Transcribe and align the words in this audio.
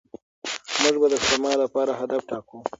موږ 0.81 0.95
به 1.01 1.07
د 1.11 1.15
سپما 1.25 1.51
لپاره 1.63 1.91
هدف 2.01 2.21
ټاکو. 2.29 2.57